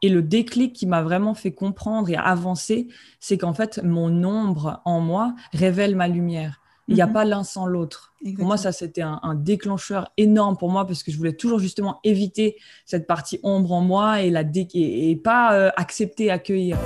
[0.00, 2.86] Et le déclic qui m'a vraiment fait comprendre et avancer,
[3.18, 6.60] c'est qu'en fait, mon ombre en moi révèle ma lumière.
[6.86, 7.12] Il n'y a mhm.
[7.12, 8.14] pas l'un sans l'autre.
[8.36, 12.00] Pour moi, ça, c'était un, déclencheur énorme pour moi parce que je voulais toujours justement
[12.02, 12.56] éviter
[12.86, 14.42] cette partie ombre en moi et, la
[14.74, 16.78] et, pas euh, accepter, accueillir.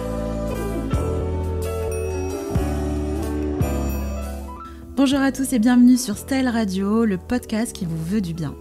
[4.97, 8.55] Bonjour à tous et bienvenue sur Style Radio, le podcast qui vous veut du bien.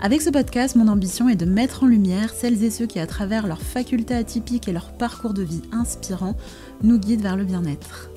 [0.00, 3.06] Avec ce podcast, mon ambition est de mettre en lumière celles et ceux qui, à
[3.06, 6.36] travers leurs facultés atypiques et leur parcours de vie inspirant,
[6.82, 8.10] nous guident vers le bien-être.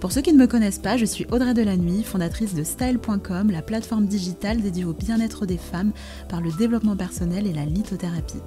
[0.00, 3.62] Pour ceux qui ne me connaissent pas, je suis Audrey Delannuy, fondatrice de Style.com, la
[3.62, 5.92] plateforme digitale dédiée au bien-être des femmes
[6.28, 8.42] par le développement personnel et la lithothérapie.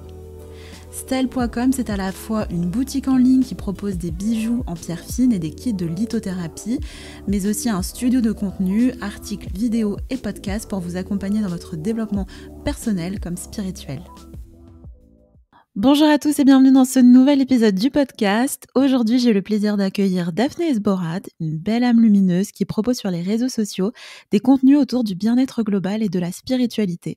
[0.90, 5.04] Style.com, c'est à la fois une boutique en ligne qui propose des bijoux en pierre
[5.04, 6.80] fine et des kits de lithothérapie,
[7.28, 11.76] mais aussi un studio de contenu, articles, vidéos et podcasts pour vous accompagner dans votre
[11.76, 12.26] développement
[12.64, 14.02] personnel comme spirituel.
[15.76, 18.66] Bonjour à tous et bienvenue dans ce nouvel épisode du podcast.
[18.74, 23.22] Aujourd'hui, j'ai le plaisir d'accueillir Daphné Esborad, une belle âme lumineuse qui propose sur les
[23.22, 23.92] réseaux sociaux
[24.32, 27.16] des contenus autour du bien-être global et de la spiritualité.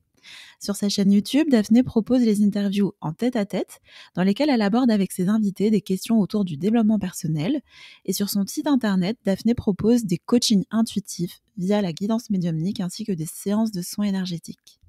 [0.60, 3.80] Sur sa chaîne YouTube, Daphné propose les interviews en tête-à-tête,
[4.16, 7.62] dans lesquelles elle aborde avec ses invités des questions autour du développement personnel.
[8.06, 13.06] Et sur son site internet, Daphné propose des coachings intuitifs via la guidance médiumnique ainsi
[13.06, 14.80] que des séances de soins énergétiques.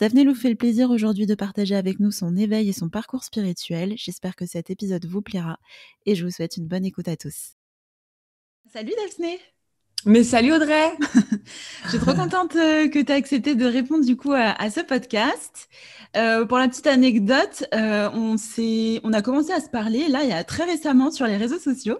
[0.00, 3.22] Daphné nous fait le plaisir aujourd'hui de partager avec nous son éveil et son parcours
[3.22, 3.94] spirituel.
[3.96, 5.58] J'espère que cet épisode vous plaira
[6.04, 7.52] et je vous souhaite une bonne écoute à tous.
[8.72, 9.38] Salut Daphné
[10.06, 10.92] mais salut Audrey
[11.84, 14.80] Je suis trop contente euh, que tu aies accepté de répondre du coup à, ce
[14.80, 15.68] podcast.
[16.16, 18.36] Euh, pour la petite anecdote, euh, on,
[19.02, 21.58] on a commencé à se parler là il y a très récemment sur les réseaux
[21.58, 21.98] sociaux.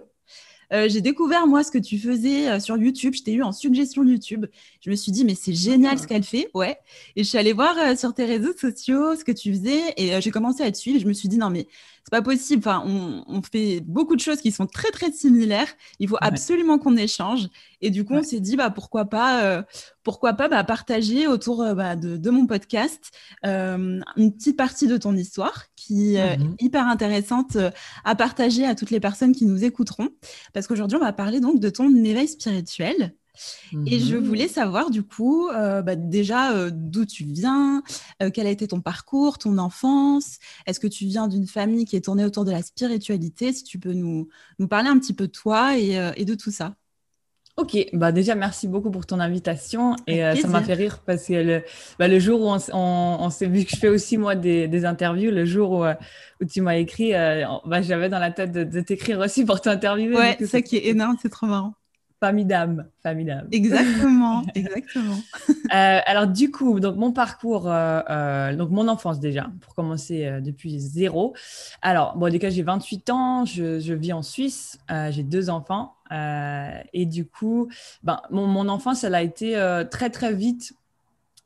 [0.73, 3.13] Euh, j'ai découvert moi ce que tu faisais sur YouTube.
[3.13, 4.47] Je t'ai eu en suggestion YouTube.
[4.81, 6.77] Je me suis dit mais c'est génial ce qu'elle fait, ouais.
[7.15, 10.31] Et je suis allée voir sur tes réseaux sociaux ce que tu faisais et j'ai
[10.31, 10.99] commencé à te suivre.
[10.99, 11.67] Je me suis dit non mais
[12.05, 12.61] c'est pas possible.
[12.65, 15.67] Enfin, on, fait beaucoup de choses qui sont très très similaires.
[15.99, 17.47] Il faut absolument qu'on échange.
[17.81, 19.65] Et du coup, on s'est dit bah pourquoi pas,
[20.03, 23.11] pourquoi pas bah, partager autour bah, de, mon podcast
[23.43, 27.57] une petite partie de ton histoire qui est mmh hyper intéressante
[28.03, 30.09] à partager à toutes les personnes qui nous écouteront
[30.53, 33.15] parce qu'aujourd'hui, on va parler donc de ton éveil spirituel.
[33.85, 34.23] Et je mhm.
[34.23, 37.83] voulais savoir du coup, euh, bah, déjà euh, d'où tu viens,
[38.21, 40.37] euh, quel a été ton parcours, ton enfance?
[40.65, 43.53] Est-ce que tu viens d'une famille qui est tournée autour de la spiritualité?
[43.53, 44.27] Si tu peux nous,
[44.59, 46.75] nous parler un petit peu de toi et, et de tout ça.
[47.57, 51.33] Ok, bah déjà merci beaucoup pour ton invitation et ça m'a fait rire parce que
[51.33, 51.63] le,
[51.97, 54.83] bah, le jour où on, on, s'est vu que je fais aussi moi des, des
[54.83, 59.19] interviews, le jour où, où tu m'as écrit, bah, j'avais dans la tête de, t'écrire
[59.19, 60.17] aussi pour t'interviewer.
[60.17, 61.75] Ouais, c'est ça qui est énorme, c'est trop marrant.
[62.21, 63.47] Famille d'âme, famille d'âme.
[63.51, 65.17] Exactement, exactement.
[65.49, 70.39] Euh, alors du coup, donc mon parcours, euh, euh, donc mon enfance déjà, pour commencer
[70.41, 71.35] depuis zéro.
[71.81, 77.05] Alors bon, cas j'ai 28 ans, je, je, vis en Suisse, j'ai deux enfants et
[77.05, 77.67] du coup,
[78.03, 79.53] ben, mon, mon, enfance, elle a été
[79.91, 80.73] très très vite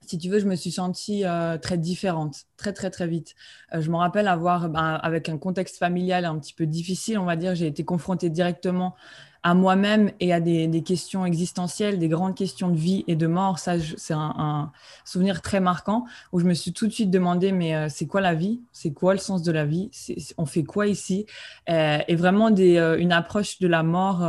[0.05, 1.23] si tu veux, je me suis sentie
[1.61, 3.35] très différente, très, très, très vite.
[3.71, 7.35] je me rappelle avoir, ben, avec un contexte familial un petit peu difficile, on va
[7.35, 8.95] dire, j'ai été confrontée directement
[9.41, 13.59] à moi-même et à des, questions existentielles, des grandes questions de vie et de mort.
[13.59, 14.71] Ça, c'est un,
[15.05, 18.21] souvenir très marquant où je me suis tout de suite demandé, mais euh, c'est quoi
[18.21, 18.61] la vie?
[18.73, 19.91] C'est quoi le sens de la vie?
[20.37, 21.25] On fait quoi ici?
[21.69, 24.19] Euh, Et vraiment euh, une approche de la mort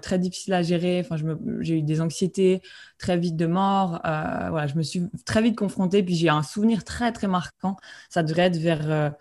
[0.00, 1.00] très difficile à gérer.
[1.04, 1.16] Enfin,
[1.60, 2.62] j'ai eu des anxiétés
[2.98, 4.00] très vite de mort.
[4.04, 6.02] voilà, je me suis très vite confrontée.
[6.02, 7.76] Puis j'ai un souvenir très, très marquant.
[8.08, 9.12] Ça devrait être vers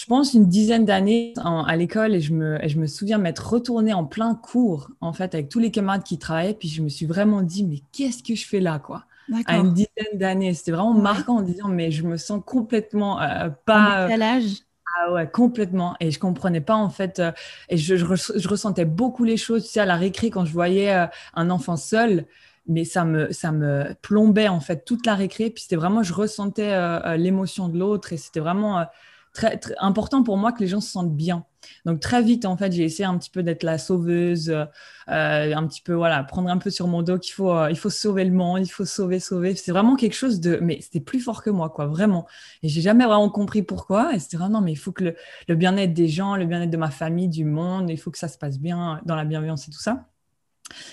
[0.00, 3.92] je pense, une dizaine d'années à l'école et je me, je me souviens m'être retournée
[3.92, 6.54] en plein cours, en fait, avec tous les camarades qui travaillaient.
[6.54, 9.04] Puis je me suis vraiment dit, mais qu'est-ce que je fais là, quoi?
[9.46, 10.52] À une dizaine d'années.
[10.52, 14.08] C'était vraiment marquant en disant, mais je me sens complètement euh, pas.
[14.08, 14.62] En âge
[14.96, 15.96] ah ouais, complètement.
[15.98, 17.18] Et je comprenais pas en fait.
[17.18, 17.32] Euh,
[17.68, 19.64] et je, je, ressentais beaucoup les choses.
[19.64, 22.26] Tu sais, à la récré, quand je voyais euh, un enfant seul,
[22.68, 25.50] mais ça me, ça me plombait en fait toute la récré.
[25.50, 28.86] Puis c'était vraiment, je ressentais l'émotion de l'autre et c'était vraiment
[29.34, 31.44] très, important pour moi que les gens se sentent bien.
[31.84, 34.64] Donc très vite, en fait, j'ai essayé un petit peu d'être la sauveuse, euh,
[35.08, 37.90] un petit peu, voilà, prendre un peu sur mon dos qu'il faut, euh, il faut
[37.90, 39.54] sauver le monde, il faut sauver, sauver.
[39.56, 42.26] C'est vraiment quelque chose de, mais c'était plus fort que moi, quoi, vraiment.
[42.62, 44.14] Et j'ai jamais vraiment compris pourquoi.
[44.14, 45.14] Et c'était vraiment, mais il faut que
[45.48, 48.28] le, bien-être des gens, le bien-être de ma famille, du monde, il faut que ça
[48.28, 50.06] se passe bien dans la bienveillance et tout ça.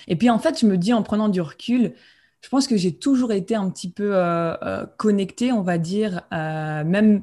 [0.07, 1.93] Et puis en fait, je me dis en prenant du recul,
[2.41, 7.21] je pense que j'ai toujours été un petit peu euh, connectée, on va dire, même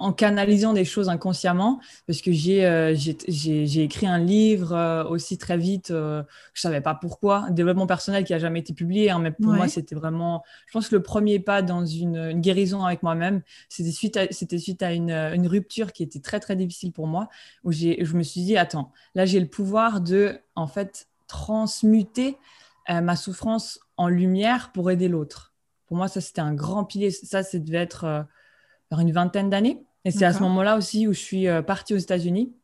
[0.00, 5.36] en canalisant des choses inconsciemment, parce que j'ai euh, j'ai écrit un livre euh, aussi
[5.36, 6.22] très vite, euh,
[6.54, 9.52] je savais pas pourquoi, un développement personnel qui a jamais été publié, hein, mais pour
[9.52, 13.42] moi c'était vraiment, je pense que le premier pas dans une, une guérison avec moi-même,
[13.68, 17.06] c'était suite à, c'était suite à une, une, rupture qui était très très difficile pour
[17.06, 17.28] moi,
[17.62, 22.38] où j'ai, je me suis dit attends, là j'ai le pouvoir de en fait transmuter
[22.88, 25.52] ma souffrance en lumière pour aider l'autre.
[25.86, 28.26] Pour moi ça c'était un grand pilier, ça ça devait être
[28.90, 29.84] vers une vingtaine d'années.
[30.04, 32.54] Et c'est à ce moment-là aussi où je suis euh, partie aux États-Unis.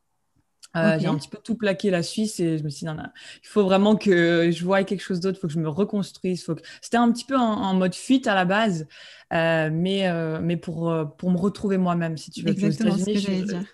[0.75, 2.95] Euh, j'ai un petit peu tout plaqué la Suisse et je me suis dit, non,
[2.95, 3.09] non,
[3.43, 6.45] il faut vraiment que je voie quelque chose d'autre, il faut que je me reconstruise.
[6.45, 6.61] Faut que...
[6.83, 8.87] C'était un petit peu en, mode fuite à la base,
[9.33, 10.07] euh, mais,
[10.43, 12.51] mais pour, pour me retrouver moi-même, si tu veux.
[12.51, 13.65] Exactement ce que j'allais dire.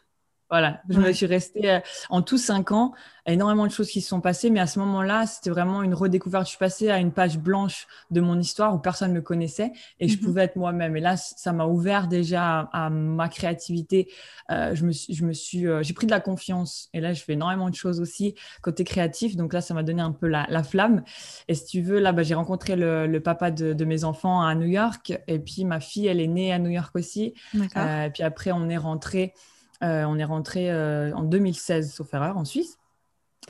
[0.52, 2.93] Voilà, je me suis restée euh, en tous cinq ans,
[3.25, 6.44] énormément de choses qui se sont passées, mais à ce moment-là, c'était vraiment une redécouverte.
[6.44, 9.72] Je suis passée à une page blanche de mon histoire où personne ne me connaissait
[9.99, 10.25] et je mhm.
[10.25, 10.94] pouvais être moi-même.
[10.94, 14.10] Et là, ça m'a ouvert déjà à, ma créativité.
[14.50, 17.22] Euh, je me, je me suis, euh, j'ai pris de la confiance et là, je
[17.22, 19.37] fais énormément de choses aussi côté créatif.
[19.37, 21.02] Donc là, ça m'a donné un peu la, flamme.
[21.48, 24.69] Et si tu veux, là, bah, j'ai rencontré le, papa de, mes enfants à New
[24.69, 27.32] York et puis ma fille, elle est née à New York aussi.
[27.55, 29.51] et puis après, on est rentré euh,
[29.82, 32.79] on est rentré euh, en 2016, sauf erreur, en Suisse.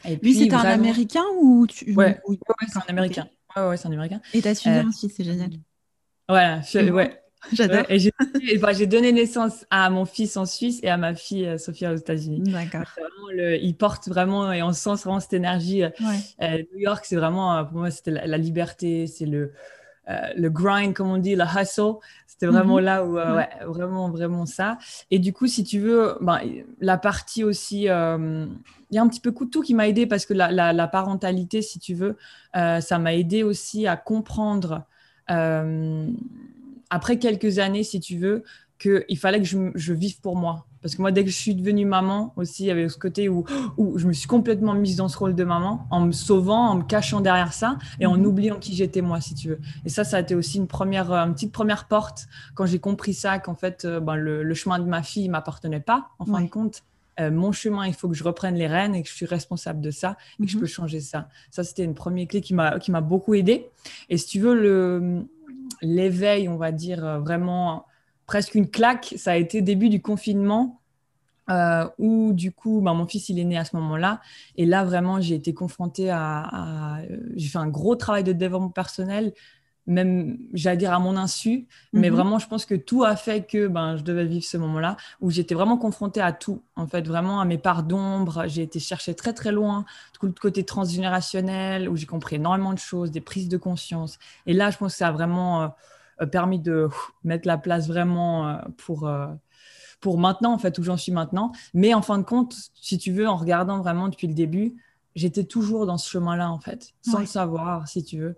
[0.05, 1.95] Et Lui, c'est un Américain ou tu...
[1.95, 2.21] Ouais,
[2.69, 3.29] c'est un Américain.
[3.57, 4.21] Ouais, ouais, c'est un Américain.
[4.33, 5.51] Et t'as suivi euh, en Suisse, c'est génial.
[6.29, 7.19] Voilà, ouais.
[7.53, 7.85] J'adore.
[7.91, 11.97] Et j'ai donné naissance à mon fils en Suisse et à ma fille Sophia aux
[11.97, 12.51] États-Unis.
[12.51, 12.85] D'accord.
[13.35, 15.83] Le, il porte vraiment et on sent vraiment cette énergie.
[16.41, 19.53] New York, c'est vraiment pour moi c'était la, liberté, c'est le
[20.09, 21.95] le grind comme on dit, le hustle.
[22.43, 22.85] C'était vraiment mhm.
[22.85, 24.77] là où, euh, ouais, vraiment, vraiment ça.
[25.13, 26.41] Et du coup, si tu veux, ben,
[26.81, 28.47] la partie aussi, euh,
[28.91, 31.63] il y a un petit peu tout qui m'a aidé parce que la, la, parentalité,
[31.63, 32.17] si tu veux,
[32.57, 34.87] euh, ça m'a aidé aussi à comprendre,
[35.29, 38.43] après quelques années, si tu veux,
[38.81, 40.67] qu'il fallait que je, je vive pour moi.
[40.83, 43.29] Parce que moi, dès que je suis devenue maman aussi, il y avait ce côté
[43.29, 43.45] où,
[43.77, 46.77] où je me suis complètement mise dans ce rôle de maman, en me sauvant, en
[46.77, 48.27] me cachant derrière ça et en mhm.
[48.27, 49.61] oubliant qui j'étais moi, si tu veux.
[49.85, 52.81] Et ça, ça a été aussi une première, euh, une petite première porte quand j'ai
[52.81, 56.43] compris ça, qu'en fait, euh, ben, le, chemin de ma fille m'appartenait pas, en fin
[56.43, 56.83] de compte.
[57.21, 59.81] Euh, mon chemin, il faut que je reprenne les rênes et que je suis responsable
[59.81, 60.63] de ça et que je mhm.
[60.63, 61.29] peux changer ça.
[61.51, 63.71] Ça, c'était une première clé qui m'a, beaucoup aidée.
[64.09, 65.25] Et si tu veux,
[65.81, 67.87] l'éveil, on va dire, vraiment
[68.33, 69.13] presque une claque.
[69.19, 70.79] Ça a été début du confinement.
[71.51, 74.21] Euh, où du coup, bah, mon fils il est né à ce moment-là,
[74.57, 78.69] et là vraiment j'ai été confrontée à, euh, j'ai fait un gros travail de développement
[78.69, 79.33] personnel,
[79.89, 82.17] même j'allais dire à mon insu, mais mhm.
[82.17, 85.33] vraiment je pense que tout a fait que ben je devais vivre ce moment-là où
[85.33, 88.45] j'étais vraiment confrontée à tout, en fait vraiment à mes parts d'ombre.
[88.47, 92.79] J'ai été chercher très très loin, tout le côté transgénérationnel où j'ai compris énormément de
[92.79, 95.71] choses, des prises de conscience, et là je pense que ça a vraiment euh, euh,
[96.27, 96.89] permis de
[97.25, 99.27] mettre la place vraiment euh, pour, euh,
[100.01, 101.53] pour maintenant, en fait, où j'en suis maintenant.
[101.75, 104.75] Mais en fin de compte, si tu veux, en regardant vraiment depuis le début,
[105.15, 108.37] j'étais toujours dans ce chemin-là, en fait, sans le savoir, si tu veux,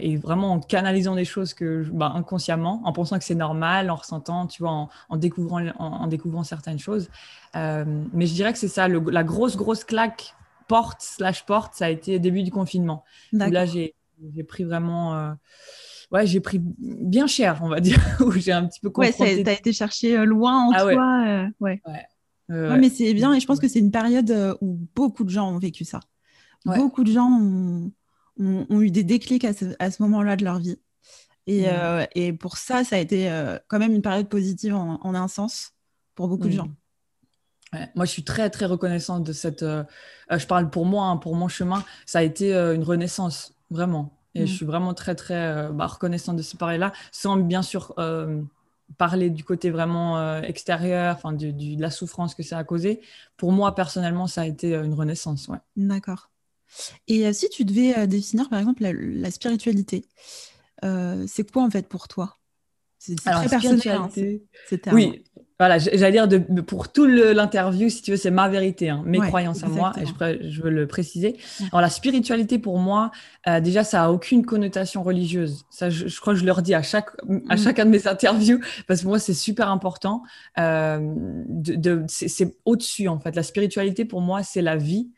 [0.00, 3.94] et vraiment en canalisant des choses que, bah, inconsciemment, en pensant que c'est normal, en
[3.94, 7.08] ressentant, tu vois, en, découvrant, en, découvrant certaines choses.
[7.54, 10.34] mais je dirais que c'est ça, la grosse, grosse claque
[10.66, 13.04] porte slash porte, ça a été début du confinement.
[13.30, 13.94] là, j'ai
[14.48, 15.36] pris vraiment
[16.14, 19.36] ouais, j'ai pris bien cher, on va dire, où j'ai un petit peu confronté.
[19.36, 21.24] Ouais, t'as été chercher euh, loin en ah toi.
[21.26, 21.82] Euh, ouais.
[22.48, 22.78] ouais.
[22.78, 25.50] mais c'est bien et je pense que c'est une période euh, où beaucoup de gens
[25.50, 26.00] ont vécu ça.
[26.64, 27.92] Beaucoup de gens ont,
[28.38, 30.78] ont, eu des déclics à ce, à ce moment-là de leur vie.
[31.46, 32.06] Et, mmh.
[32.14, 33.28] et, pour ça, ça a été
[33.68, 35.72] quand même une période positive en, en un sens
[36.14, 36.56] pour beaucoup de mmh.
[36.56, 36.70] gens.
[37.94, 39.60] Moi, je suis très, très reconnaissante de cette.
[39.60, 41.84] je parle pour moi, hein, pour mon chemin.
[42.06, 44.13] Ça a été une renaissance, vraiment.
[44.34, 44.56] Et je mm.
[44.56, 48.42] suis vraiment très, très euh, bah, reconnaissante de ce pari-là, sans bien sûr euh,
[48.98, 53.00] parler du côté vraiment euh, extérieur, enfin, de la souffrance que ça a causé.
[53.36, 55.48] Pour moi, personnellement, ça a été une renaissance.
[55.48, 55.58] Ouais.
[55.76, 56.30] D'accord.
[57.06, 60.06] Et si tu devais définir, par exemple, la, spiritualité,
[60.82, 62.36] c'est quoi en fait pour toi?
[63.06, 63.88] C'est très personnel.
[63.88, 64.08] Hein,
[64.92, 65.22] oui,
[65.58, 69.20] voilà, j'allais dire de, pour tout l'interview, si tu veux, c'est ma vérité, hein, mes
[69.20, 71.36] croyances à moi, et je, je, veux le préciser.
[71.70, 73.12] Alors la spiritualité pour moi,
[73.46, 75.64] euh, déjà, ça a aucune connotation religieuse.
[75.70, 77.10] Ça, je, crois que je leur dis à chaque
[77.48, 77.58] à mm.
[77.58, 78.58] chacun de mes interviews,
[78.88, 80.22] parce que pour moi c'est super important.
[80.58, 80.98] Euh,
[81.46, 83.36] de, c'est au-dessus en fait.
[83.36, 85.12] La spiritualité pour moi, c'est la vie,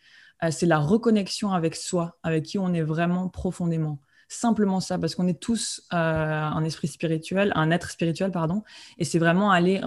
[0.44, 5.14] euh, c'est la reconnexion avec soi, avec qui on est vraiment profondément simplement ça, parce
[5.14, 8.62] qu'on est tous euh, un esprit spirituel, un être spirituel, pardon,
[8.98, 9.80] et c'est vraiment aller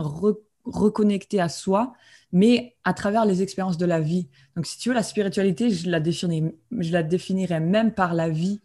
[0.65, 1.93] reconnecter à soi,
[2.31, 4.27] mais à travers les expériences de la vie.
[4.55, 8.29] Donc, si tu veux, la spiritualité, je la, définirais, je la définirais même par la
[8.29, 8.61] vie,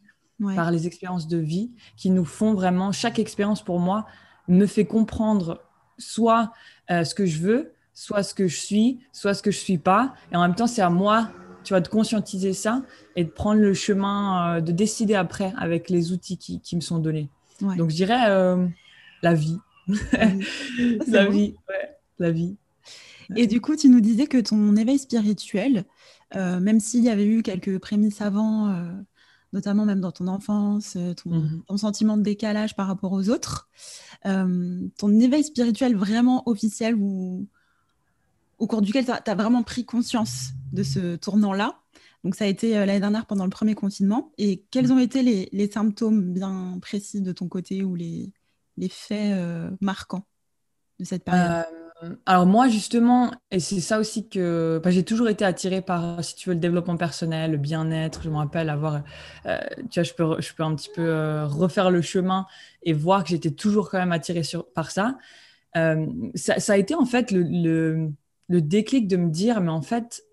[0.57, 4.05] par les expériences de vie qui nous font vraiment, chaque expérience pour moi
[4.49, 5.63] me fait comprendre
[5.97, 6.53] soit
[6.91, 10.15] ce que je veux, soit ce que je suis, soit ce que je suis pas.
[10.33, 11.31] Et en même temps, c'est à moi,
[11.65, 12.83] tu vois, de conscientiser ça
[13.17, 16.99] et de prendre le chemin, de décider après avec les outils qui, qui me sont
[16.99, 17.29] donnés.
[17.61, 18.29] Donc, je dirais
[19.23, 19.59] la vie.
[21.09, 22.57] la vie, ouais, la vie.
[23.37, 25.85] Et du coup, tu nous disais que ton éveil spirituel,
[26.37, 28.93] euh, même s'il y avait eu quelques prémices avant, euh,
[29.53, 31.63] notamment même dans ton enfance, euh, mhm.
[31.67, 33.69] ton, sentiment de décalage par rapport aux autres,
[34.25, 37.47] ton éveil spirituel vraiment officiel ou
[38.59, 41.81] au cours duquel tu as, vraiment pris conscience de ce tournant-là,
[42.25, 45.71] donc ça a été l'année dernière pendant le premier confinement, et quels ont été les,
[45.71, 48.33] symptômes bien précis de ton côté ou les,
[48.89, 49.39] faits
[49.81, 50.27] marquants
[50.99, 51.67] de cette période?
[52.27, 56.49] Alors moi justement, et c'est ça aussi que j'ai toujours été attirée par, si tu
[56.49, 58.23] veux, le développement personnel, le bien-être.
[58.23, 59.03] Je me rappelle avoir,
[59.47, 59.59] euh,
[59.91, 62.47] tu vois, je peux, je peux un petit peu euh, refaire le chemin
[62.83, 65.19] et voir que j'étais toujours quand même attirée sur, par ça.
[65.77, 66.73] Euh, ça.
[66.73, 68.11] a été en fait le
[68.49, 70.25] déclic de me dire, mais en fait,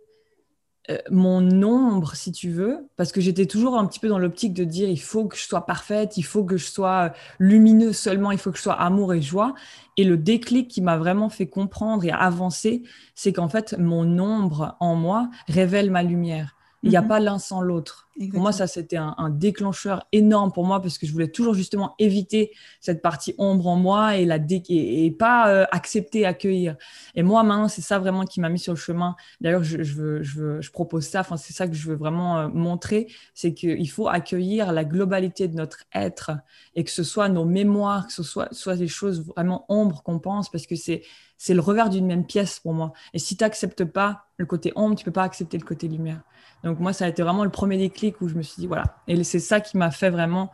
[0.89, 4.53] euh, mon ombre, si tu veux, parce que j'étais toujours un petit peu dans l'optique
[4.53, 8.31] de dire il faut que je sois parfaite, il faut que je sois lumineuse seulement,
[8.31, 9.53] il faut que je sois amour et joie.
[9.97, 12.81] Et le déclic qui m'a vraiment fait comprendre et avancer,
[13.13, 16.55] c'est qu'en fait, mon ombre en moi révèle ma lumière.
[16.83, 17.07] Il n'y a mhm.
[17.07, 18.09] pas l'un sans l'autre.
[18.31, 21.95] Pour moi, ça, c'était un, déclencheur énorme pour moi parce que je voulais toujours justement
[21.97, 24.37] éviter cette partie ombre en moi et, la
[24.69, 26.75] et, pas euh, accepter, accueillir.
[27.15, 29.15] Et moi, maintenant, c'est ça vraiment qui m'a mis sur le chemin.
[29.39, 32.37] D'ailleurs, je, veux, je, veux, je propose ça, enfin, c'est ça que je veux vraiment
[32.37, 36.31] euh, montrer, c'est qu'il faut accueillir la globalité de notre être
[36.75, 40.19] et que ce soit nos mémoires, que ce soit, soit les choses vraiment ombres qu'on
[40.19, 41.03] pense parce que c'est
[41.49, 42.91] le revers d'une même pièce pour moi.
[43.13, 46.21] Et si tu n'acceptes pas le côté ombre, tu peux pas accepter le côté lumière.
[46.63, 48.97] Donc moi, ça a été vraiment le premier déclic où je me suis dit, voilà.
[49.07, 50.51] Et c'est ça qui m'a fait vraiment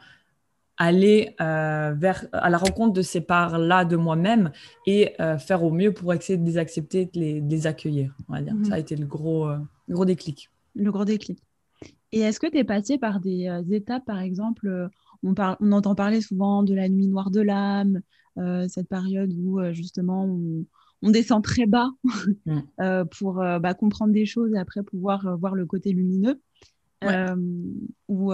[0.77, 4.51] aller euh, vers, à la rencontre de ces parts-là de moi-même
[4.85, 8.15] et euh, faire au mieux pour essayer de les accepter, de les, accueillir.
[8.29, 8.53] On va dire.
[8.63, 8.81] Ça a mhm.
[8.81, 9.57] été le gros, euh,
[9.89, 10.49] gros déclic.
[10.75, 11.39] Le gros déclic.
[12.11, 14.89] Et est-ce que tu es passé par des étapes, par exemple,
[15.23, 18.01] on, on, entend parler souvent de la nuit noire de l'âme,
[18.69, 20.63] cette période où justement on,
[21.01, 21.89] on descend très bas
[22.45, 22.59] mm.
[22.81, 26.39] euh, pour euh, bah, comprendre des choses et après pouvoir euh, voir le côté lumineux.
[28.07, 28.33] où,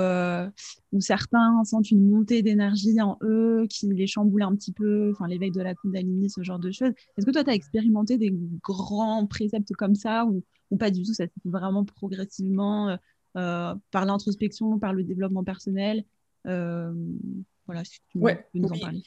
[0.99, 5.51] certains sentent une montée d'énergie en eux qui les chamboule un petit peu, enfin l'éveil
[5.51, 6.93] de la Kundalini, ce genre de choses.
[7.17, 10.43] Est-ce que toi, tu as expérimenté des grands préceptes comme ça ou,
[10.77, 11.13] pas du tout?
[11.13, 12.97] Ça se fait vraiment progressivement
[13.33, 16.05] par l'introspection, par le développement personnel?
[16.45, 19.03] Voilà, si tu peux nous en parler.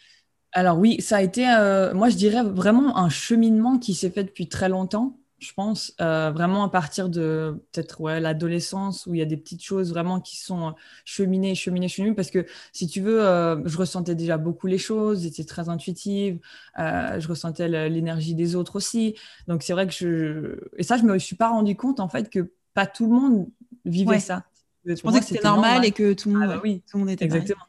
[0.56, 4.24] Alors oui, ça a été, euh, moi je dirais vraiment un cheminement qui s'est fait
[4.24, 9.18] depuis très longtemps, je pense, euh, vraiment à partir de peut-être ouais, l'adolescence où il
[9.18, 13.02] y a des petites choses vraiment qui sont cheminées, cheminées, cheminées, parce que si tu
[13.02, 16.38] veux, euh, je ressentais déjà beaucoup les choses, j'étais très intuitive,
[16.78, 19.14] je ressentais l'énergie des autres aussi,
[19.48, 20.58] donc c'est vrai que je...
[20.78, 23.46] Et ça, je me suis pas rendu compte en fait que pas tout le monde
[23.84, 24.44] vivait ça.
[24.86, 27.00] Je pensais que c'était normal, et que tout le monde, ah bah oui, tout le
[27.00, 27.64] monde était exactement.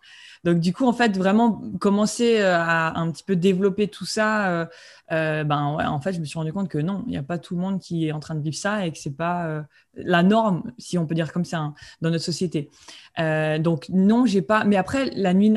[0.48, 4.48] Donc, du coup, en fait, vraiment commencer euh, à un petit peu développer tout ça,
[4.48, 4.66] euh,
[5.12, 7.22] euh, ben ouais, en fait, je me suis rendu compte que non, il n'y a
[7.22, 9.66] pas tout le monde qui est en train de vivre ça et que c'est pas
[9.96, 12.70] la norme, si on peut dire comme ça, hein, dans notre société.
[13.18, 14.63] donc, non, j'ai pas.
[14.63, 15.50] Mais après, la nuit,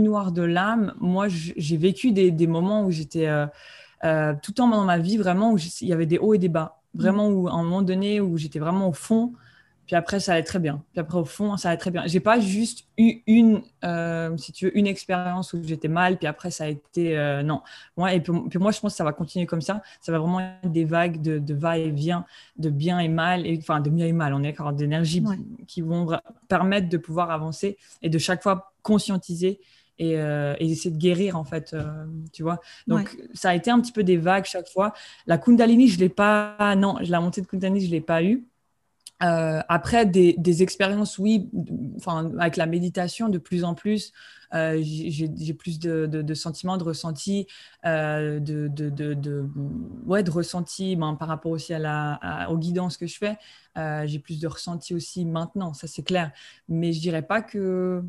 [0.00, 3.28] noire de l'âme, moi, j'ai vécu des, des, moments où j'étais
[4.02, 4.08] tout
[4.50, 6.80] le temps dans ma vie, vraiment, où il y avait des hauts et des bas.
[6.94, 9.32] Vraiment, où, à un moment donné, où j'étais vraiment au fond
[9.86, 10.82] puis après, ça allait très bien.
[10.92, 12.04] Puis après, au fond, ça allait très bien.
[12.06, 16.26] J'ai pas juste eu une, euh, si tu veux, une expérience où j'étais mal, puis
[16.26, 17.60] après, ça a été euh, non.
[17.96, 19.82] Moi, et puis, moi, je pense que ça va continuer comme ça.
[20.00, 22.24] Ça va vraiment être des vagues de, de va-et-vient,
[22.56, 24.32] de bien et mal, et, enfin, de bien et mal.
[24.32, 25.22] On est d'accord, d'énergie
[25.66, 26.08] qui vont
[26.48, 29.60] permettre de pouvoir avancer et de chaque fois conscientiser
[29.98, 31.76] et, euh, et, essayer de guérir en fait,
[32.32, 32.60] tu vois.
[32.86, 34.92] Donc ça a été un petit peu des vagues chaque fois.
[35.26, 38.44] La Kundalini, je l'ai pas, non, la montée de Kundalini, je l'ai pas eu.
[39.22, 41.48] Euh, après, des, expériences, oui,
[41.96, 44.12] enfin, avec la méditation, de plus en plus,
[44.54, 47.46] euh, j'ai plus de, sentiments, de ressentis,
[47.86, 49.48] euh, de, de,
[50.04, 53.36] ouais, de ressentis ben, par rapport aussi à la, aux guidances que je fais.
[54.06, 56.32] j'ai plus de ressentis aussi maintenant, ça c'est clair.
[56.68, 58.02] Mais je dirais pas que.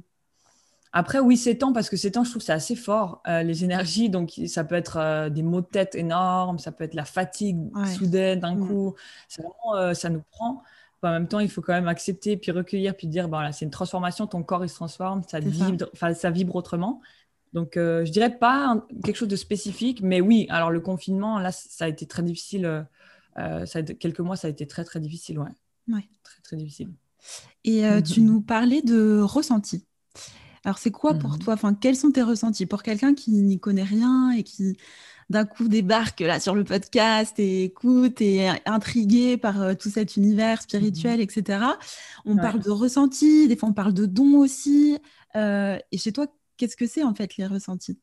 [0.97, 4.09] Après, oui, c'est temps, parce que ces temps, je trouve c'est assez fort, les énergies.
[4.09, 7.57] Donc, ça peut être des maux de tête énormes, ça peut être la fatigue
[7.97, 8.67] soudaine d'un mmh.
[8.67, 8.95] coup.
[9.37, 10.63] Vraiment, ça nous prend
[11.09, 13.71] en même temps, il faut quand même accepter, puis recueillir, puis dire, bon, c'est une
[13.71, 16.13] transformation, ton corps, il se transforme, ça vibre, ça.
[16.13, 17.01] ça vibre autrement.
[17.55, 21.53] Donc, euh, je dirais pas quelque chose de spécifique, mais oui, alors le confinement, là,
[21.53, 22.65] ça a été très difficile.
[22.65, 22.83] Euh,
[23.37, 25.51] euh, ça a quelques mois, ça a été très, très difficile, ouais.
[25.87, 26.07] ouais.
[26.23, 26.89] Très, très difficile.
[27.63, 29.85] Et tu nous parlais de ressenti.
[30.65, 31.39] Alors, c'est quoi pour mhm.
[31.39, 31.53] toi?
[31.53, 32.65] Enfin, quels sont tes ressentis?
[32.65, 34.77] Pour quelqu'un qui n'y connaît rien et qui
[35.29, 40.17] d'un coup débarque là sur le podcast et écoute et intrigué par euh, tout cet
[40.17, 41.41] univers spirituel, etc.
[41.59, 41.75] Mm-hmm.
[42.25, 44.99] On parle de ressenti, des fois on parle de dons aussi.
[45.35, 46.27] Euh, et chez toi,
[46.57, 47.99] qu'est-ce que c'est en fait les ressentis?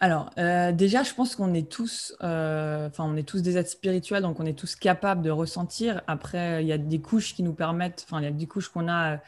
[0.00, 4.22] Alors, euh, déjà, je pense qu'on est tous, enfin, on est tous des êtres spirituels,
[4.22, 6.02] donc on est tous capables de ressentir.
[6.08, 8.68] Après, il y a des couches qui nous permettent, enfin, il y a des couches
[8.68, 9.20] qu'on a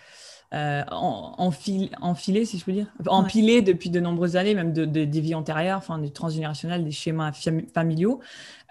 [0.55, 5.35] euh, enfilé, si je peux dire, empilé depuis de nombreuses années, même de, des vies
[5.35, 7.33] antérieures, enfin, du transgénérationnel, des schémas
[7.75, 8.21] familiaux.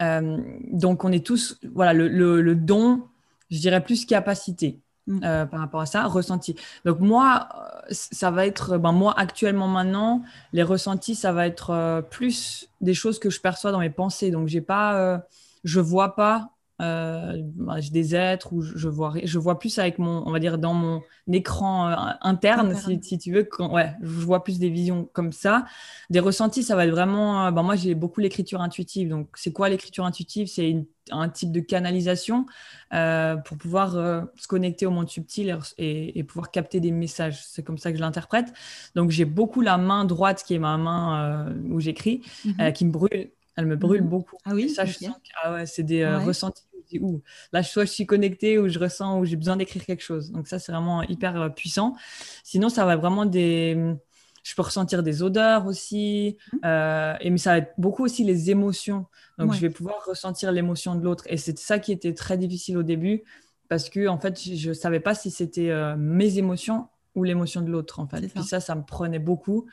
[0.01, 0.37] Euh,
[0.71, 3.03] donc, on est tous, voilà, le, don,
[3.49, 4.79] je dirais plus capacité.
[5.07, 5.19] Mm.
[5.23, 6.55] Euh, par rapport à ça, ressenti.
[6.83, 7.47] Donc moi,
[7.91, 13.19] ça va être, ben moi actuellement maintenant, les ressentis, ça va être plus des choses
[13.19, 14.31] que je perçois dans mes pensées.
[14.31, 15.21] Donc j'ai pas,
[15.63, 19.97] je vois pas euh, bah, j'ai des êtres où je vois, je vois plus avec
[19.97, 21.01] mon, on va dire, dans mon
[21.31, 23.43] écran euh, interne, si, tu veux.
[23.43, 25.65] Quand, ouais, je vois plus des visions comme ça.
[26.09, 27.45] Des ressentis, ça va être vraiment.
[27.45, 29.09] Euh, bah, moi, j'ai beaucoup l'écriture intuitive.
[29.09, 30.47] Donc, c'est quoi l'écriture intuitive?
[30.47, 32.45] C'est un type de canalisation
[32.89, 37.45] pour pouvoir se connecter au monde subtil et, pouvoir capter des messages.
[37.45, 38.51] C'est comme ça que je l'interprète.
[38.95, 42.73] Donc, j'ai beaucoup la main droite qui est ma main où j'écris, mm-hmm.
[42.73, 44.09] qui me brûle elle me brûle mhm.
[44.09, 44.37] beaucoup.
[44.45, 46.63] Ah oui ça, je sens que ah ouais, c'est des euh, ressentis
[47.01, 47.21] où
[47.51, 50.31] là, soit je suis connectée ou je ressens ou j'ai besoin d'écrire quelque chose.
[50.31, 51.95] Donc ça, c'est vraiment hyper euh, puissant.
[52.43, 53.95] Sinon, ça va vraiment des...
[54.43, 56.59] Je peux ressentir des odeurs aussi, mhm.
[56.65, 59.07] euh, et, mais ça va être beaucoup aussi les émotions.
[59.39, 61.23] Donc je vais pouvoir ressentir l'émotion de l'autre.
[61.27, 63.23] Et c'est ça qui était très difficile au début,
[63.67, 67.71] parce que en fait, je ne savais pas si c'était mes émotions ou l'émotion de
[67.71, 67.99] l'autre.
[67.99, 68.27] En fait.
[68.27, 69.67] Puis ça, ça me prenait beaucoup.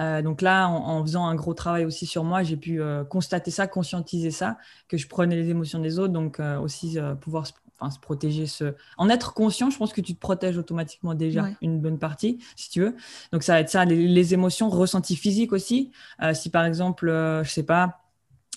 [0.00, 3.50] Euh, donc là, en, faisant un gros travail aussi sur moi, j'ai pu euh, constater
[3.50, 7.52] ça, conscientiser ça, que je prenais les émotions des autres, donc euh, aussi pouvoir se,
[7.90, 8.46] se, protéger.
[8.46, 8.74] Ce...
[8.96, 12.70] En être conscient, je pense que tu te protèges automatiquement déjà une bonne partie, si
[12.70, 12.94] tu veux.
[13.32, 15.90] Donc ça va être ça, les, émotions ressenties physiques aussi.
[16.32, 17.08] si par exemple,
[17.42, 18.02] je sais pas,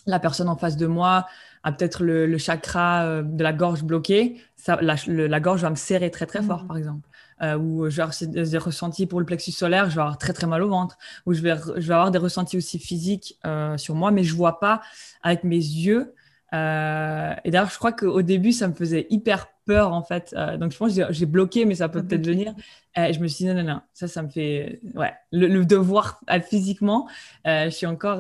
[0.05, 1.27] la personne en face de moi
[1.63, 6.25] a peut-être le, chakra de la gorge bloqué, ça, la, gorge va me serrer très
[6.25, 6.67] très fort, mmh.
[6.67, 7.07] par exemple
[7.41, 10.61] euh, ou genre des ressentis pour le plexus solaire, je vais avoir très très mal
[10.63, 14.11] au ventre, ou je vais, je vais avoir des ressentis aussi physiques euh, sur moi,
[14.11, 14.81] mais je vois pas
[15.23, 16.13] avec mes yeux.
[16.53, 20.35] Euh, et d'ailleurs, je crois qu'au début, ça me faisait hyper peur en fait.
[20.37, 22.53] Euh, donc je pense que j'ai bloqué, mais ça peut peut-être venir.
[22.95, 24.81] Et je me suis dit non, non, non, ça, ça me fait.
[24.93, 27.07] Ouais, le, devoir physiquement,
[27.45, 28.19] je suis encore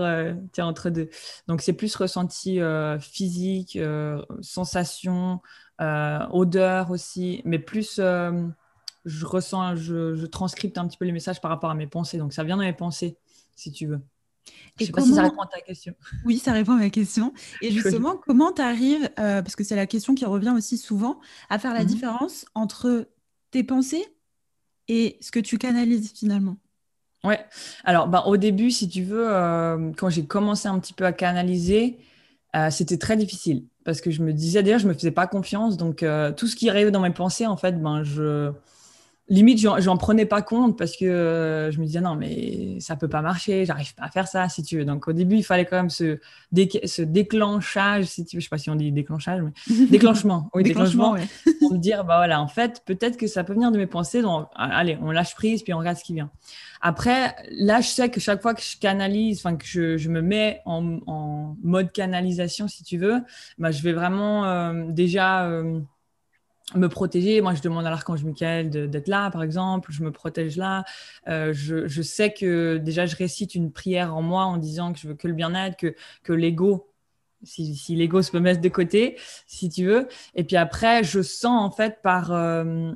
[0.59, 1.09] entre deux.
[1.47, 2.59] Donc c'est plus ressenti
[3.01, 3.77] physique,
[4.41, 5.41] sensation,
[6.31, 7.99] odeur aussi, mais plus
[9.05, 12.17] je ressens, je, je, transcripte un petit peu les messages par rapport à mes pensées.
[12.17, 13.17] Donc ça vient dans mes pensées,
[13.55, 14.01] si tu veux.
[14.77, 15.93] Je ne sais pas si ça répond à ta question.
[16.25, 17.33] Oui, ça répond à ma question.
[17.61, 21.19] Et justement, comment tu arrives, euh, parce que c'est la question qui revient aussi souvent,
[21.49, 21.87] à faire la mhm.
[21.87, 23.07] différence entre
[23.51, 24.05] tes pensées
[24.87, 26.57] et ce que tu canalises finalement?
[27.23, 27.43] Ouais.
[27.83, 31.13] Alors, bah, au début, si tu veux, euh, quand j'ai commencé un petit peu à
[31.13, 31.99] canaliser,
[32.55, 35.77] euh, c'était très difficile parce que je me disais, déjà, je me faisais pas confiance.
[35.77, 36.05] Donc,
[36.37, 38.51] tout ce qui arrivait dans mes pensées, en fait, ben, je
[39.27, 43.07] limite, j'en prenais pas compte parce que euh, je me disais non, mais ça peut
[43.07, 44.85] pas marcher, j'arrive pas à faire ça, si tu veux.
[44.85, 46.19] Donc, au début, il fallait quand même ce,
[46.53, 50.63] ce déclenchage, si tu veux, je sais pas si on dit déclenchage, mais déclenchement, oui,
[50.63, 51.15] déclenchement,
[51.59, 54.21] pour me dire, bah voilà, en fait, peut-être que ça peut venir de mes pensées,
[54.21, 56.29] donc allez, on lâche prise, puis on regarde ce qui vient.
[56.81, 60.21] Après, là, je sais que chaque fois que je canalise, enfin, que je, je, me
[60.21, 63.21] mets en, en, mode canalisation, si tu veux,
[63.59, 65.47] bah, je vais vraiment euh, déjà.
[65.47, 65.79] Euh,
[66.75, 67.41] me protéger.
[67.41, 69.91] Moi, je demande à l'archange Michael d'être là, par exemple.
[69.91, 70.83] Je me protège là.
[71.27, 74.99] Euh, je, je, sais que déjà, je récite une prière en moi en disant que
[74.99, 76.91] je veux que le bien-être, que, que l'ego,
[77.43, 80.07] si, si l'ego se peut mettre de côté, si tu veux.
[80.35, 82.91] Et puis après, je sens en fait par euh,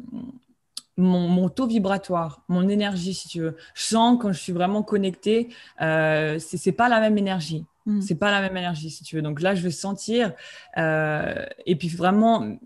[0.97, 3.57] mon, mon, taux vibratoire, mon énergie, si tu veux.
[3.73, 5.49] Je sens quand je suis vraiment connectée,
[5.81, 7.65] euh, c'est pas la même énergie.
[7.85, 8.01] Hmm.
[8.01, 9.21] C'est pas la même énergie, si tu veux.
[9.21, 10.33] Donc là, je vais sentir.
[10.77, 12.57] Euh, et puis vraiment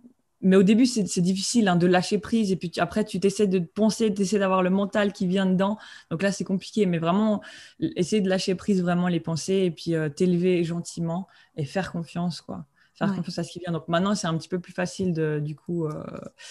[0.42, 2.52] mais au début, c'est difficile hein, de lâcher prise.
[2.52, 5.78] Et puis après, tu t'essaies de penser, tu essaies d'avoir le mental qui vient dedans.
[6.12, 6.86] Donc là, c'est compliqué.
[6.86, 7.42] Mais vraiment,
[7.80, 12.42] essayer de lâcher prise vraiment les pensées et puis euh, t'élever gentiment et faire confiance,
[12.42, 12.66] quoi.
[12.94, 13.72] Faire confiance à ce qui vient.
[13.72, 15.86] Donc maintenant, c'est un petit peu plus facile de, du coup.
[15.86, 16.04] Euh...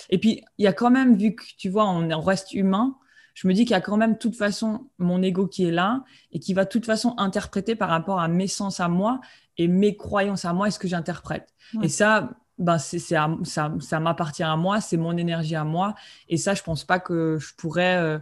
[0.08, 2.96] Et puis, il y a quand même, vu que tu vois, on, reste humain,
[3.34, 5.70] je me dis qu'il y a quand même, de toute façon, mon ego qui est
[5.70, 9.20] là et qui va de toute façon interpréter par rapport à mes sens à moi
[9.58, 11.54] et mes croyances à moi et ce que j'interprète.
[11.82, 15.94] Et ça, ben c'est, ça, ça m'appartient à moi, c'est mon énergie à moi.
[16.28, 18.18] Et ça, je pense pas que je pourrais euh,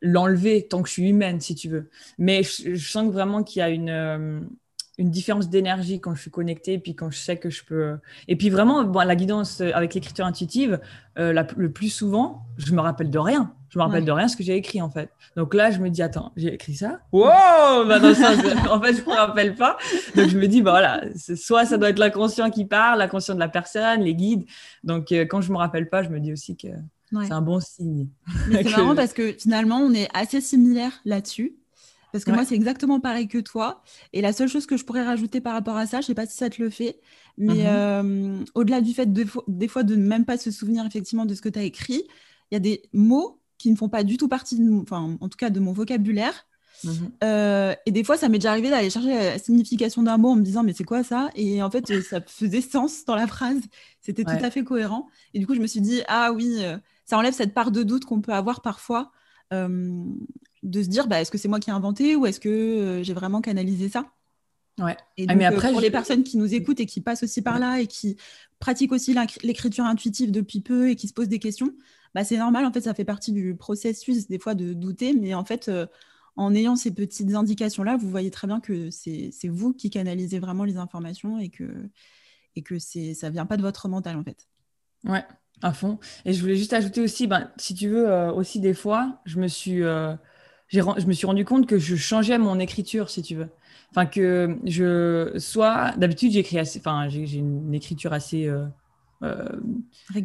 [0.00, 1.90] l'enlever tant que je suis humaine, si tu veux.
[2.18, 4.40] Mais je, sens vraiment qu'il y a une, euh,
[5.00, 7.96] une différence d'énergie quand je suis connectée, et puis quand je sais que je peux.
[8.28, 10.78] Et puis vraiment, bon, la guidance avec l'écriture intuitive,
[11.18, 13.52] euh, le plus souvent, je me rappelle de rien.
[13.70, 15.10] Je me rappelle de rien ce que j'ai écrit en fait.
[15.36, 17.00] Donc là, je me dis attends, j'ai écrit ça?
[17.12, 17.24] Wow
[17.86, 18.32] bah, ça,
[18.68, 19.78] En fait, je me rappelle pas.
[20.16, 21.02] Donc je me dis bah voilà,
[21.36, 24.44] soit ça doit être l'inconscient qui parle, l'inconscient de la personne, les guides.
[24.84, 26.68] Donc euh, quand je me rappelle pas, je me dis aussi que
[27.12, 28.08] c'est un bon signe.
[28.50, 31.54] C'est marrant parce que finalement, on est assez similaires là-dessus.
[32.12, 33.82] Parce que moi, c'est exactement pareil que toi.
[34.12, 36.14] Et la seule chose que je pourrais rajouter par rapport à ça, je ne sais
[36.14, 37.00] pas si ça te le fait,
[37.38, 37.66] mais mm-hmm.
[37.66, 41.34] euh, au-delà du fait de, des fois de ne même pas se souvenir effectivement de
[41.34, 42.04] ce que tu as écrit,
[42.50, 45.28] il y a des mots qui ne font pas du tout partie, de, enfin, en
[45.28, 46.46] tout cas, de mon vocabulaire.
[46.82, 47.12] Mhm.
[47.22, 50.36] Euh, et des fois, ça m'est déjà arrivé d'aller chercher la signification d'un mot en
[50.36, 51.28] me disant mais c'est quoi ça?
[51.34, 53.60] Et en fait, ça faisait sens dans la phrase.
[54.00, 55.08] C'était tout à fait cohérent.
[55.34, 57.82] Et du coup, je me suis dit ah oui, euh, ça enlève cette part de
[57.82, 59.12] doute qu'on peut avoir parfois
[59.52, 60.04] euh,
[60.62, 63.14] de se dire bah, est-ce que c'est moi qui ai inventé ou est-ce que j'ai
[63.14, 64.12] vraiment canalisé ça?
[64.78, 64.96] Ouais.
[65.16, 67.58] Et ah, mais après, pour les personnes qui nous écoutent et qui passent aussi par
[67.58, 68.16] là et qui
[68.58, 71.72] pratiquent aussi l'écriture intuitive depuis peu et qui se posent des questions,
[72.14, 75.34] bah, c'est normal, en fait, ça fait partie du processus des fois de douter, mais
[75.34, 75.86] en fait, euh,
[76.36, 80.64] en ayant ces petites indications-là, vous voyez très bien que c'est vous qui canalisez vraiment
[80.64, 81.90] les informations et que,
[82.56, 84.48] et que ça ne vient pas de votre mental, en fait.
[85.04, 85.24] Ouais,
[85.62, 85.98] à fond.
[86.24, 89.38] Et je voulais juste ajouter aussi, ben, si tu veux, euh, aussi des fois, je
[89.38, 89.82] me suis...
[89.82, 90.14] Euh,
[90.72, 93.48] je me suis rendu compte que je changeais mon écriture, si tu veux.
[93.90, 95.32] Enfin, que je.
[95.36, 95.94] Soit.
[95.96, 96.78] D'habitude, j'écris assez.
[96.78, 98.48] Enfin, j'ai une écriture assez.
[99.22, 99.44] Euh,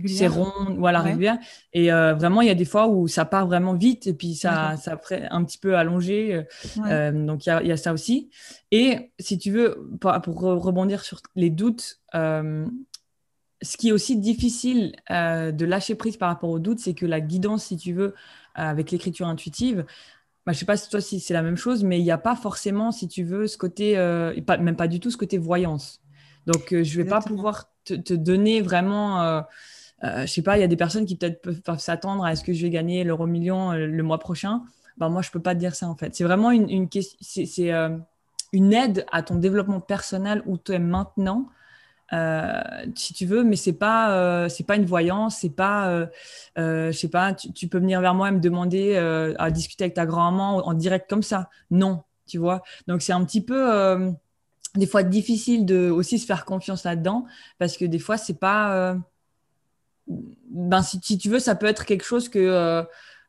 [0.08, 1.38] c'est rond, voilà, régulière.
[1.74, 4.36] Et euh, vraiment, il y a des fois où ça part vraiment vite et puis
[4.36, 6.46] ça, ça un petit peu allongé.
[6.86, 8.30] Euh, donc, il y, a, ça aussi.
[8.72, 12.00] Et si tu veux, pour, rebondir sur les doutes,
[13.62, 17.22] ce qui est aussi difficile de lâcher prise par rapport aux doutes, c'est que la
[17.22, 18.14] guidance, si tu veux,
[18.54, 19.86] avec l'écriture intuitive,
[20.46, 22.18] bah, je sais pas si toi si c'est la même chose, mais il n'y a
[22.18, 23.96] pas forcément, si tu veux, ce côté,
[24.46, 26.02] pas, même pas du tout ce côté voyance.
[26.46, 29.22] Donc, je ne vais pas pouvoir te, donner vraiment.
[29.22, 29.42] Euh,
[30.04, 32.44] euh, je sais pas, il y a des personnes qui peut-être peuvent, s'attendre à est-ce
[32.44, 34.64] que je vais gagner l'euro million euh, le mois prochain.
[34.98, 36.16] Ben, moi, je peux pas te dire ça en fait.
[36.16, 36.90] C'est vraiment une, une
[37.22, 37.72] c'est,
[38.54, 41.48] une aide à ton développement personnel où tu es maintenant.
[42.12, 46.08] Si tu veux, mais c'est pas c'est pas une voyance, c'est pas
[46.56, 48.96] je sais pas, tu, peux venir vers moi et me demander
[49.38, 51.50] à discuter avec ta grand-maman en direct comme ça.
[51.72, 52.64] Non, tu vois.
[52.88, 54.14] Donc c'est un petit peu
[54.78, 57.26] des fois difficile de aussi se faire confiance là-dedans
[57.58, 58.96] parce que des fois c'est pas euh,
[60.50, 62.84] ben si, tu veux ça peut être quelque chose que euh,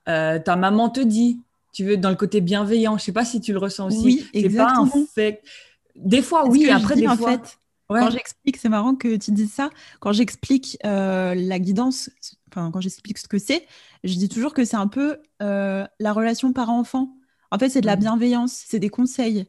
[0.09, 1.41] euh, ta maman te dit
[1.73, 2.97] tu veux dans le côté bienveillant.
[2.97, 4.03] Je sais pas si tu le ressens aussi.
[4.03, 5.43] Oui exactement pas fait.
[5.95, 9.53] Des fois oui après des en fois fait, quand j'explique c'est marrant que tu dises
[9.53, 9.71] ça.
[10.01, 12.11] Quand j'explique la guidance
[12.51, 13.67] enfin quand j'explique ce que c'est
[14.05, 17.17] je dis toujours que c'est un peu la relation parent-enfant.
[17.51, 19.47] En fait c'est de la bienveillance c'est des conseils.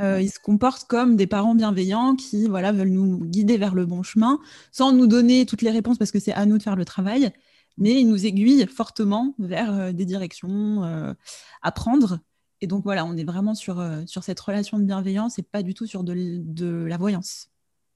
[0.00, 3.84] Euh, ils se comportent comme des parents bienveillants qui voilà, veulent nous guider vers le
[3.84, 4.38] bon chemin,
[4.72, 7.30] sans nous donner toutes les réponses parce que c'est à nous de faire le travail,
[7.76, 11.12] mais ils nous aiguillent fortement vers euh, des directions euh,
[11.62, 12.20] à prendre.
[12.62, 15.74] Et donc voilà, on est vraiment sur, sur cette relation de bienveillance et pas du
[15.74, 17.49] tout sur de, de la voyance.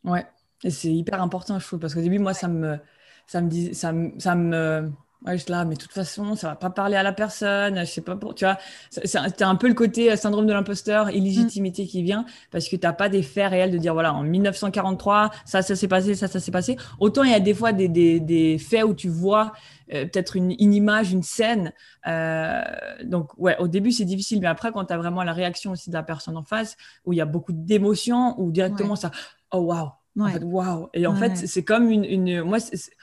[0.05, 0.27] Ouais,
[0.63, 2.79] et c'est hyper important, je trouve, parce qu'au début, moi, ça me,
[3.27, 4.93] ça me, ça ça me
[5.27, 7.85] Ouais, je là, mais de toute façon, ça va pas parler à la personne, je
[7.87, 8.59] sais pas pour, tu vois,
[8.91, 12.87] c'est un peu le côté euh, syndrome de l'imposteur, illégitimité qui vient parce que tu
[12.87, 16.29] n'as pas des faits réels de dire voilà, en 1943, ça, ça s'est passé, ça,
[16.29, 16.77] ça s'est passé.
[17.01, 19.53] Autant il y a des fois des, des, des faits où tu vois
[19.95, 21.73] euh, peut-être une, une, image, une scène.
[22.07, 22.63] Euh,
[23.05, 25.89] donc, ouais, au début, c'est difficile, mais après, quand tu as vraiment la réaction aussi
[25.89, 29.11] de la personne en face, où il y a beaucoup d'émotions, ou directement ça,
[29.55, 30.89] oh waouh, waouh.
[30.95, 32.59] Et en fait, c'est comme une, une moi,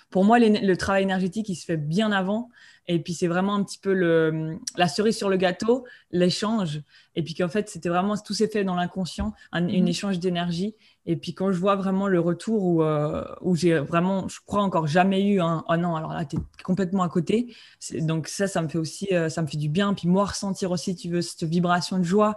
[0.09, 2.49] pour moi, le travail énergétique, il se fait bien avant.
[2.87, 6.81] Et puis, c'est vraiment un petit peu le, la cerise sur le gâteau, l'échange.
[7.15, 9.87] Et puis qu'en fait, c'était vraiment, tout s'est fait dans l'inconscient, un une mhm.
[9.87, 10.75] échange d'énergie.
[11.05, 14.61] Et puis, quand je vois vraiment le retour où, euh, où j'ai vraiment, je crois
[14.61, 17.55] encore jamais eu un, oh non, alors là, tu es complètement à côté.
[17.93, 19.93] Donc, ça, ça me fait aussi, euh, ça me fait du bien.
[19.93, 22.35] Puis, moi, ressentir aussi, tu veux, cette vibration de joie.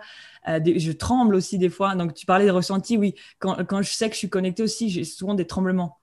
[0.48, 1.94] Euh, je tremble aussi des fois.
[1.94, 3.14] Donc, tu parlais de ressenti, oui.
[3.38, 5.98] Quand, quand je sais que je suis connectée aussi, j'ai souvent des tremblements.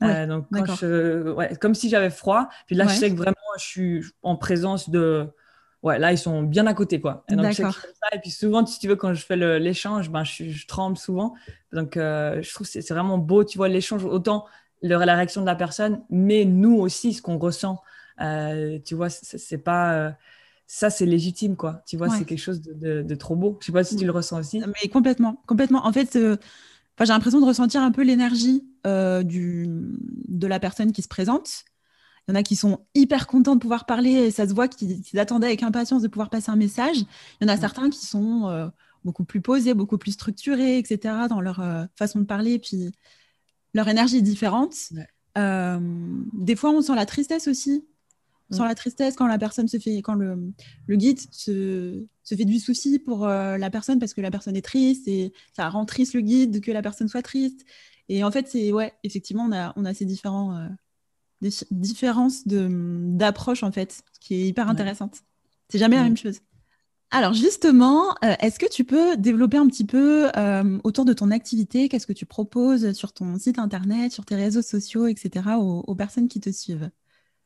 [0.00, 2.48] Donc quand je, ouais, comme si j'avais froid.
[2.66, 5.28] Puis là, je sais que vraiment, je suis en présence de.
[5.82, 7.24] Ouais, là, ils sont bien à côté, quoi.
[7.28, 10.96] Et, donc, et puis souvent, si tu veux, quand je fais l'échange, ben, je, tremble
[10.96, 11.34] souvent.
[11.72, 14.46] Donc, euh, je trouve que c'est vraiment beau, tu vois, l'échange, autant
[14.82, 17.82] le, la réaction de la personne, mais nous aussi, ce qu'on ressent.
[18.20, 20.16] Euh, tu vois, c'est pas
[20.68, 23.72] ça c'est légitime quoi tu vois c'est quelque chose de, de, trop beau je sais
[23.72, 26.16] pas si tu le ressens aussi mais complètement complètement en fait
[27.04, 31.64] j'ai l'impression de ressentir un peu l'énergie euh, de la personne qui se présente.
[32.28, 34.68] Il y en a qui sont hyper contents de pouvoir parler et ça se voit
[34.68, 36.98] qu'ils attendaient avec impatience de pouvoir passer un message.
[37.40, 38.68] Il y en a certains qui sont euh,
[39.04, 41.60] beaucoup plus posés, beaucoup plus structurés, etc., dans leur
[41.96, 42.92] façon de parler, puis
[43.74, 44.74] leur énergie est différente.
[45.36, 47.84] des fois, on sent la tristesse aussi.
[48.50, 48.68] On sent mm.
[48.68, 50.52] la tristesse quand la personne se fait, quand le,
[50.86, 54.62] le guide se, se, fait du souci pour la personne parce que la personne est
[54.62, 57.64] triste et ça rend triste le guide que la personne soit triste.
[58.08, 60.68] Et en fait, c'est ouais, effectivement, on a, on a ces différents, euh,
[61.42, 65.18] des différences d'approche en fait, qui est hyper intéressante.
[65.68, 66.40] C'est jamais la même chose.
[67.10, 71.30] Alors justement, euh, est-ce que tu peux développer un petit peu euh, autour de ton
[71.30, 71.90] activité?
[71.90, 75.58] Qu'est-ce que tu proposes sur ton site internet, sur tes réseaux sociaux, etc.
[75.58, 76.90] aux, aux personnes qui te suivent?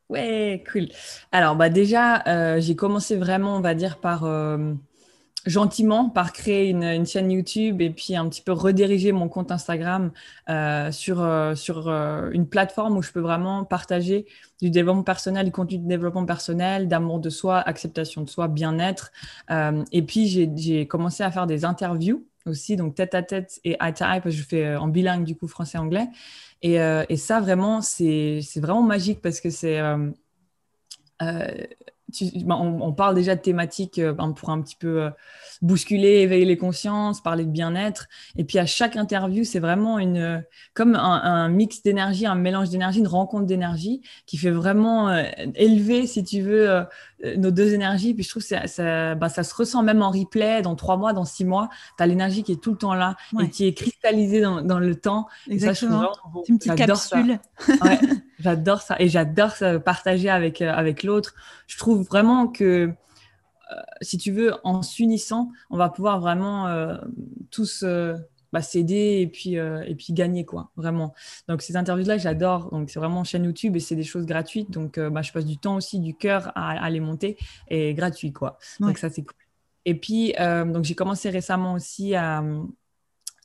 [0.08, 0.86] Ouais, cool.
[1.32, 4.22] Alors bah déjà, j'ai commencé vraiment, on va dire, par
[5.46, 10.10] gentiment par créer une, chaîne YouTube et puis un petit peu rediriger mon compte Instagram
[10.48, 14.26] euh, sur, euh, sur euh, une plateforme où je peux vraiment partager
[14.60, 19.12] du développement personnel, du contenu de développement personnel, d'amour de soi, acceptation de soi, bien-être.
[19.92, 23.92] et puis j'ai commencé à faire des interviews aussi, donc tête à tête et eye
[23.92, 26.08] to parce que je fais en bilingue du coup français-anglais.
[26.62, 29.78] Et, et, ça vraiment, c'est vraiment magique parce que c'est
[32.44, 35.10] ben, on, parle déjà de thématiques euh, ben, pour un petit peu euh,
[35.60, 38.08] bousculer, éveiller les consciences, parler de bien-être.
[38.36, 43.00] Et puis à chaque interview, c'est vraiment une, comme un, mix d'énergie, un mélange d'énergie,
[43.00, 45.24] une rencontre d'énergie qui fait vraiment euh,
[45.56, 46.84] élever, si tu veux,
[47.36, 48.14] nos deux énergies.
[48.14, 50.96] Puis je trouve que ça, ça, ben, ça, se ressent même en replay dans trois
[50.96, 51.68] mois, dans six mois.
[51.96, 54.94] Tu as l'énergie qui est tout le temps là et qui est cristallisée dans, le
[54.94, 55.26] temps.
[55.48, 56.12] Exactement.
[56.44, 57.38] C'est une petite capsule.
[57.82, 57.98] Ouais.
[58.38, 61.34] J'adore ça et j'adore partager avec, euh, avec l'autre.
[61.66, 62.92] Je trouve vraiment que,
[63.72, 66.96] euh, si tu veux, en s'unissant, on va pouvoir vraiment euh,
[67.50, 67.82] tous
[68.56, 71.14] bah, s'aider et puis, et puis gagner, quoi, vraiment.
[71.48, 72.70] Donc, ces interviews-là, j'adore.
[72.70, 74.70] Donc, c'est vraiment chaîne YouTube et c'est des choses gratuites.
[74.70, 77.36] Donc, bah, je passe du temps aussi, du cœur à, les monter
[77.68, 78.58] et gratuit, quoi.
[78.80, 79.36] Donc, ça, c'est cool.
[79.84, 82.42] Et puis, donc, j'ai commencé récemment aussi à,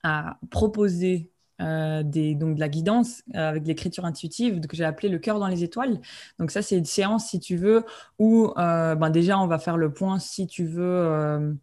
[0.03, 5.09] à proposer euh, des, donc de la guidance euh, avec l'écriture intuitive que j'ai appelé
[5.09, 5.99] le cœur dans les étoiles.
[6.39, 7.85] Donc ça, c'est une séance, si tu veux,
[8.17, 11.55] où euh, ben déjà, on va faire le point, si tu veux,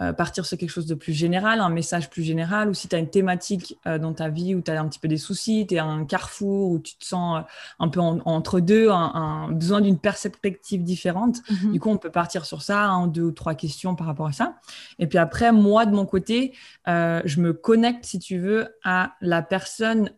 [0.00, 2.94] euh, partir sur quelque chose de plus général, un message plus général, ou si tu
[2.94, 5.66] as une thématique euh, dans ta vie où tu as un petit peu des soucis,
[5.68, 7.42] tu es à un carrefour, où tu te sens euh,
[7.80, 11.38] un peu entre deux, un, besoin d'une perspective différente.
[11.50, 11.72] Mhm.
[11.72, 14.32] Du coup, on peut partir sur ça, un, deux ou trois questions par rapport à
[14.32, 14.58] ça.
[15.00, 16.54] Et puis après, moi, de mon côté,
[16.86, 20.10] je me connecte, si tu veux, à la personne,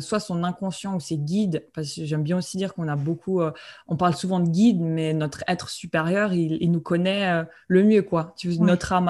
[0.00, 3.40] soit son inconscient ou ses guides, parce que j'aime bien aussi dire qu'on a beaucoup,
[3.88, 8.34] on parle souvent de guides, mais notre être supérieur, il, nous connaît le mieux, quoi.
[8.36, 9.08] Tu veux, notre âme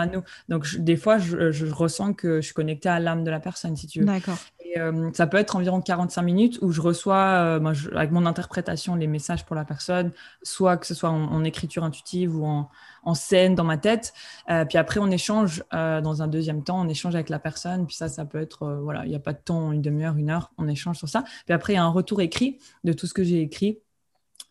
[0.49, 3.87] donc, des fois, je, ressens que je suis connectée à l'âme de la personne, si
[3.87, 4.07] tu veux.
[4.07, 4.39] D'accord.
[4.77, 9.07] Euh, ça peut être environ 45 minutes où je reçois, euh, avec mon interprétation, les
[9.07, 13.65] messages pour la personne, soit que ce soit en, écriture intuitive ou en, scène dans
[13.65, 14.15] ma tête.
[14.49, 17.87] Euh, puis après, on échange dans un deuxième temps, on échange avec la personne.
[17.87, 20.31] Puis ça, ça peut être, voilà, il n'y a pas de temps, une demi-heure, une
[20.31, 21.25] heure, on échange sur ça.
[21.45, 23.81] Puis après, il y a un retour écrit de tout ce que j'ai écrit.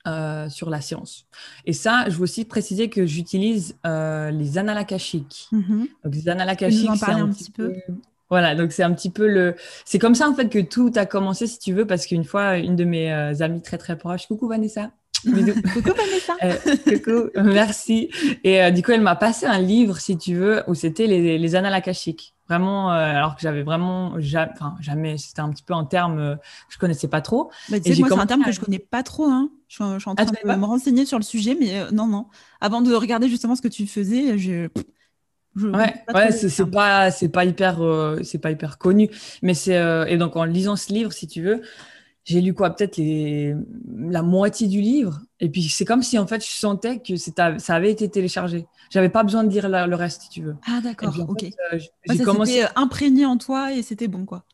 [0.08, 1.28] Euh, sur la science.
[1.68, 5.48] Et ça, je veux aussi préciser que j'utilise euh, les annales akashiques.
[5.52, 5.88] Mhm.
[6.04, 7.76] Donc, les annales akashiques, c'est un, petit peu...
[8.28, 9.56] Voilà, donc c'est un petit peu le.
[9.86, 12.58] C'est comme ça en fait que tout a commencé, si tu veux, parce qu'une fois,
[12.58, 14.90] une de mes euh, amies très très proches, coucou Vanessa,
[15.24, 16.36] coucou Vanessa.
[16.86, 18.10] coucou, merci.
[18.44, 21.56] Et du coup, elle m'a passé un livre, si tu veux, où c'était les, les
[21.56, 22.34] annales akashiques.
[22.52, 26.36] Vraiment, euh, alors que j'avais vraiment jamais, enfin, jamais, c'était un petit peu un terme
[26.68, 27.50] que je connaissais pas trop.
[27.70, 29.24] Bah, tu sais, moi, c'est un terme que je connais pas trop.
[29.24, 29.50] Hein.
[29.70, 32.26] Je, suis, en train ah, de me renseigner sur le sujet, mais euh, non, non.
[32.60, 34.68] Avant de regarder justement ce que tu faisais, je.
[35.56, 39.10] ouais, ouais c'est pas, c'est pas hyper, euh, c'est pas hyper connu,
[39.42, 41.62] mais c'est et donc en lisant ce livre, si tu veux,
[42.32, 43.00] j'ai lu quoi peut-être
[43.98, 45.20] la moitié du livre.
[45.40, 48.66] Et puis c'est comme si en fait je sentais que ça avait été téléchargé.
[48.90, 50.56] J'avais pas besoin de dire le reste si tu veux.
[50.66, 51.46] Ah d'accord ok.
[51.74, 54.46] euh, j'ai commencé imprégné en toi et c'était bon quoi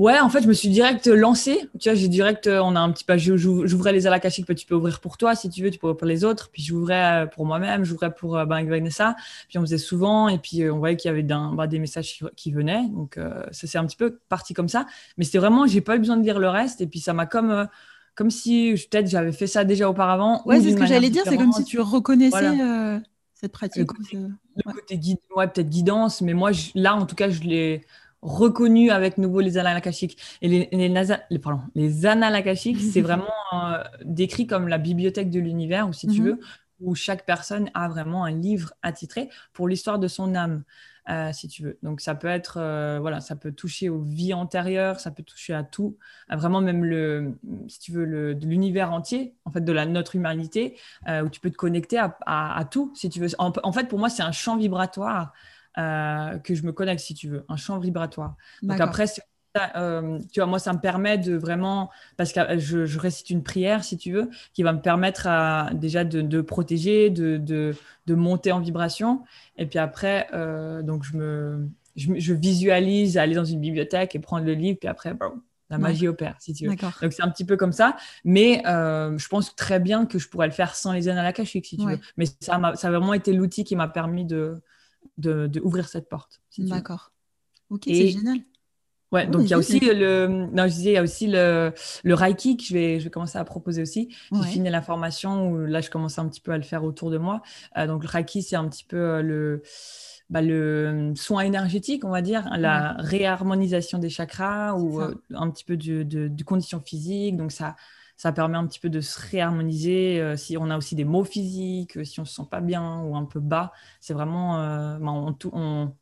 [0.00, 1.68] Ouais, en fait, je me suis direct lancée.
[1.78, 4.64] Tu vois, j'ai direct, euh, on a un petit peu, j'ouvrais les alakashiques que tu
[4.64, 6.48] peux ouvrir pour toi si tu veux, tu peux ouvrir pour les autres.
[6.50, 9.14] Puis j'ouvrais euh, pour moi-même, j'ouvrais pour ben, Vanessa.
[9.50, 12.50] Puis on faisait souvent, et puis on voyait qu'il y avait bah, des messages qui,
[12.50, 12.88] venaient.
[12.88, 13.18] Donc
[13.52, 14.86] ça c'est un petit peu parti comme ça.
[15.18, 16.80] Mais c'était vraiment, j'ai pas eu besoin de dire le reste.
[16.80, 17.68] Et puis ça m'a comme,
[18.14, 20.40] comme si peut-être j'avais fait ça déjà auparavant.
[20.46, 21.24] Ouais, c'est ce que j'allais dire.
[21.26, 22.56] C'est comme si tu reconnaissais
[23.34, 23.82] cette pratique.
[23.82, 27.82] Le côté, guide, ouais, peut-être guidance, mais moi là en tout cas je l'ai
[28.22, 30.18] reconnu avec nouveau les annales akashiques.
[30.42, 30.88] Et les, les,
[31.30, 35.92] les, pardon, les annales akashiques, c'est vraiment euh, décrit comme la bibliothèque de l'univers, ou
[35.92, 36.26] si tu mhm.
[36.26, 36.40] veux,
[36.80, 40.64] où chaque personne a vraiment un livre attitré pour l'histoire de son âme,
[41.10, 41.78] euh, si tu veux.
[41.82, 45.52] Donc ça peut être, euh, voilà, ça peut toucher aux vies antérieures, ça peut toucher
[45.52, 45.98] à tout,
[46.30, 50.16] vraiment même le, si tu veux, le, de l'univers entier, en fait, de la notre
[50.16, 53.28] humanité, où tu peux te connecter à, à, tout, si tu veux.
[53.38, 55.32] En, en fait, pour moi, c'est un champ vibratoire
[55.76, 58.36] que je me connecte, si tu veux, un champ vibratoire.
[58.62, 59.06] Donc après,
[59.76, 63.42] euh, tu vois, moi, ça me permet de vraiment, parce que je, je, récite une
[63.42, 67.74] prière, si tu veux, qui va me permettre à, déjà de, de protéger, de, de,
[68.06, 69.22] de, monter en vibration.
[69.56, 74.46] Et puis après, euh, donc je, me, je, visualise aller dans une bibliothèque et prendre
[74.46, 75.14] le livre, puis après,
[75.68, 76.76] la magie opère, si tu veux.
[76.76, 80.28] Donc c'est un petit peu comme ça, mais euh, je pense très bien que je
[80.28, 81.98] pourrais le faire sans les à la si tu veux.
[82.16, 84.54] Mais ça, a, ça a vraiment été l'outil qui m'a permis de,
[85.20, 86.40] de, ouvrir cette porte.
[86.58, 87.12] D'accord.
[87.70, 88.40] Ok, c'est génial.
[89.12, 91.72] Ouais, donc il y a aussi le, non, je disais, il y a aussi le,
[92.04, 94.14] le Reiki que je vais, je vais commencer à proposer aussi.
[94.32, 97.10] J'ai fini la formation où là, je commence un petit peu à le faire autour
[97.10, 97.42] de moi.
[97.76, 99.62] Euh, donc le Reiki, c'est un petit peu euh, le,
[100.28, 105.64] bah, le soin énergétique, on va dire, la réharmonisation des chakras ou euh, un petit
[105.64, 107.36] peu du, de, de conditions physiques.
[107.36, 107.74] Donc ça,
[108.20, 110.34] ça permet un petit peu de se réharmoniser.
[110.36, 113.24] si on a aussi des maux physiques, si on se sent pas bien ou un
[113.24, 114.56] peu bas, c'est vraiment,
[114.98, 115.92] bah, on, on,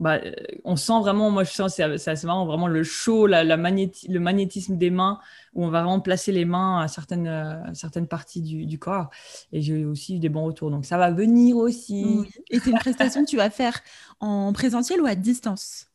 [0.00, 0.34] bah, euh,
[0.64, 4.76] on sent vraiment, moi je sens, c'est assez marrant, vraiment le chaud, la, le magnétisme
[4.76, 5.20] des mains,
[5.54, 9.10] où on va vraiment placer les mains à certaines, euh, certaines parties du, corps.
[9.52, 10.70] Et j'ai aussi eu des bons retours.
[10.70, 12.20] Donc ça va venir aussi.
[12.50, 13.80] Et c'est une prestation que tu vas faire
[14.20, 15.86] en présentiel ou à distance?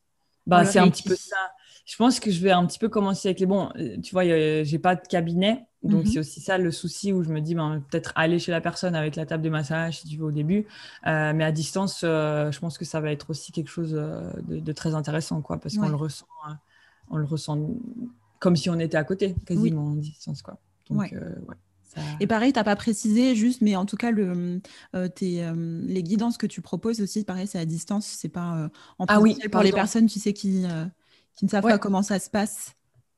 [0.48, 1.36] Bah, C'est un petit peu ça.
[1.86, 3.70] Je pense que je vais un petit peu commencer avec les bons.
[3.76, 5.68] Euh, tu vois, j'ai pas de cabinet.
[5.84, 6.12] Donc, mhm.
[6.12, 8.96] c'est aussi ça le souci où je me dis, ben, peut-être aller chez la personne
[8.96, 10.66] avec la table de massage, si tu veux, au début.
[11.08, 14.30] Euh, mais à distance, euh, je pense que ça va être aussi quelque chose euh,
[14.44, 16.26] de, très intéressant, quoi, parce qu'on le ressent,
[17.10, 17.70] on le ressent
[18.40, 20.58] comme si on était à côté, quasiment à distance, quoi.
[20.90, 21.14] Donc,
[22.20, 24.60] Et pareil, tu n'as pas précisé juste, mais en tout cas, le,
[24.94, 29.38] les guidances que tu proposes aussi, pareil, c'est à distance, c'est pas en ah oui,
[29.50, 30.66] pour les personnes, tu sais, qui,
[31.36, 32.76] qui ne savent pas comment ça se passe.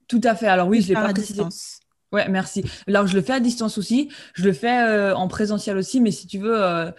[0.07, 0.47] Tout à fait.
[0.47, 1.33] Alors oui, je l'ai pas précisé.
[1.33, 1.80] Distance.
[2.11, 2.63] Ouais, merci.
[2.87, 4.11] Alors, je le fais à distance aussi.
[4.33, 6.91] Je le fais euh, en présentiel aussi, mais si tu veux, euh,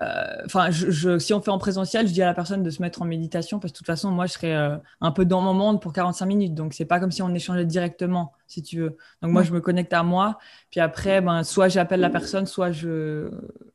[0.00, 3.02] enfin, je, si on fait en présentiel, je dis à la personne de se mettre
[3.02, 5.54] en méditation parce que de toute façon, moi, je serais euh, un peu dans mon
[5.54, 6.54] monde pour 45 minutes.
[6.54, 8.96] Donc, c'est pas comme si on échangeait directement, si tu veux.
[9.22, 10.38] Donc, moi, je me connecte à moi.
[10.70, 13.30] Puis après, ben, soit j'appelle la personne, soit je,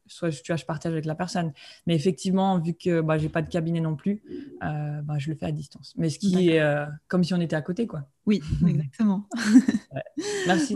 [0.07, 1.53] soit je, tu vois, je partage avec la personne.
[1.87, 4.21] Mais effectivement, vu que bah, j'ai pas de cabinet non plus,
[4.63, 5.93] euh, bah, je le fais à distance.
[5.97, 6.61] Mais ce qui est
[7.07, 8.03] comme si on était à côté, quoi.
[8.25, 9.27] Oui, exactement.
[10.47, 10.75] Merci.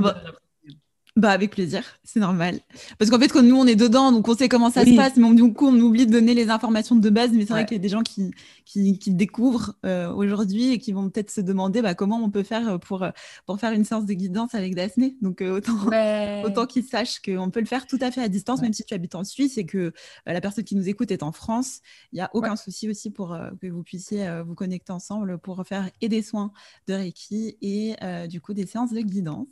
[1.16, 2.60] Bah avec plaisir, c'est normal.
[2.98, 5.16] Parce qu'en fait, quand nous on est dedans, donc on sait comment ça se passe,
[5.16, 7.30] mais du coup on oublie de donner les informations de base.
[7.34, 8.32] Mais c'est vrai qu'il y a des gens qui,
[8.66, 12.42] qui, qui découvrent euh, aujourd'hui et qui vont peut-être se demander bah, comment on peut
[12.42, 13.06] faire pour,
[13.46, 15.16] pour faire une séance de guidance avec Daphné.
[15.22, 15.78] Donc euh, autant,
[16.46, 18.96] autant qu'ils sachent qu'on peut le faire tout à fait à distance, même si tu
[18.96, 19.92] habites en Suisse et que euh,
[20.26, 21.82] la personne qui nous écoute est en France.
[22.12, 25.92] Il n'y a aucun souci aussi pour que vous puissiez vous connecter ensemble pour faire
[26.02, 26.52] et des soins
[26.88, 27.96] de Reiki et
[28.28, 29.48] du coup des séances de guidance.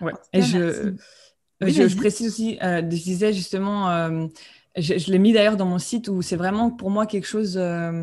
[0.00, 0.12] Ouais.
[0.32, 0.94] Et je,
[1.60, 4.26] je, précise aussi, euh, je disais justement, euh,
[4.76, 8.02] je, l'ai mis d'ailleurs dans mon site où c'est vraiment pour moi quelque chose euh,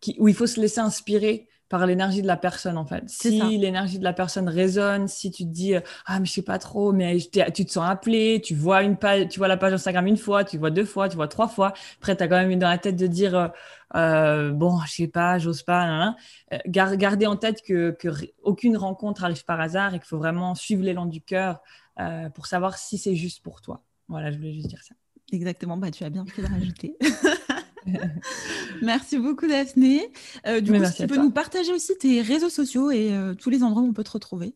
[0.00, 3.08] qui, où il faut se laisser inspirer par l'énergie de la personne en fait.
[3.08, 6.58] Si l'énergie de la personne résonne, si tu te dis ah mais je sais pas
[6.58, 10.06] trop, mais tu te sens appelé, tu vois une page, tu vois la page Instagram
[10.06, 12.50] une fois, tu vois deux fois, tu vois trois fois, après tu as quand même
[12.50, 13.52] eu dans la tête de dire
[13.96, 16.14] euh, bon je sais pas, j'ose pas,
[16.52, 18.08] euh, gardez en tête que, que,
[18.42, 21.62] aucune rencontre arrive par hasard et qu'il faut vraiment suivre l'élan du cœur
[22.00, 23.80] euh, pour savoir si c'est juste pour toi.
[24.08, 24.94] Voilà, je voulais juste dire ça.
[25.32, 26.98] Exactement, bah tu as bien fait de rajouter.
[28.82, 30.10] merci beaucoup Daphné.
[30.46, 33.62] Euh, du coup, tu peux nous partager aussi tes réseaux sociaux et euh, tous les
[33.62, 34.54] endroits où on peut te retrouver.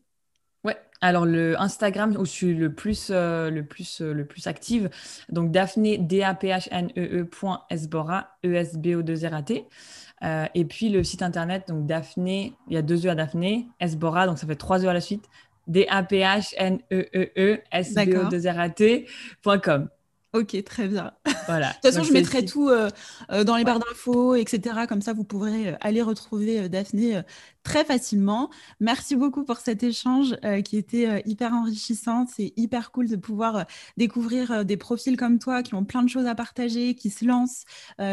[0.63, 4.89] Ouais, alors le Instagram où je suis le plus, euh, le plus, le plus active,
[5.29, 9.65] donc Daphné, D-A-P-H-N-E-E point Esbora, E-S-B-O-2-R-A-T.
[10.55, 14.25] et puis le site internet, donc Daphné, il y a deux E à Daphné, Esbora,
[14.25, 15.25] donc ça fait trois E à la suite,
[15.67, 19.89] D-A-P-H-N-E-E-E S-B-O-2-R-A-T.com.
[20.37, 21.13] Ok, très bien.
[21.47, 21.69] Voilà.
[21.69, 22.89] de toute façon, je mettrai tout euh,
[23.31, 24.81] euh, dans les barres d'infos, etc.
[24.87, 27.21] Comme ça, vous pourrez euh, aller retrouver Daphné
[27.63, 28.51] très facilement.
[28.79, 32.25] Merci beaucoup pour cet échange qui était hyper enrichissant.
[32.33, 33.65] C'est hyper cool de pouvoir
[33.97, 37.65] découvrir des profils comme toi qui ont plein de choses à partager, qui se lancent,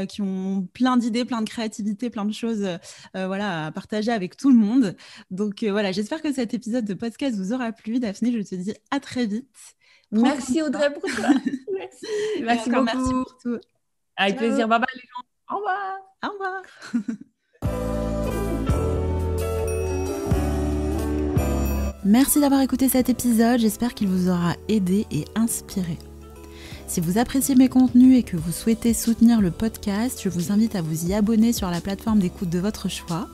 [0.09, 2.67] qui ont plein d'idées, plein de créativité, plein de choses
[3.15, 4.97] voilà, à partager avec tout le monde.
[5.31, 8.01] Donc voilà, j'espère que cet épisode de podcast vous aura plu.
[8.01, 9.77] Daphné, je te dis à très vite.
[10.14, 11.29] Merci Audrey pour ça.
[11.72, 12.07] merci.
[12.42, 12.85] Merci beaucoup.
[12.85, 13.59] Merci pour tout.
[14.16, 14.68] Avec plaisir.
[14.68, 15.55] Bye bye les gens.
[15.55, 15.98] Au revoir.
[16.24, 16.62] Au revoir.
[22.07, 25.96] Merci d'avoir écouté cet épisode, j'espère qu'il vous aura aidé et inspiré.
[26.87, 30.77] Si vous appréciez mes contenus et que vous souhaitez soutenir le podcast, je vous invite
[30.77, 33.27] à vous y abonner sur la plateforme d'écoute de votre choix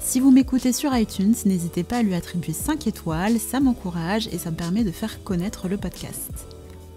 [0.00, 4.38] si vous m'écoutez sur iTunes, n'hésitez pas à lui attribuer 5 étoiles, ça m'encourage et
[4.38, 6.30] ça me permet de faire connaître le podcast.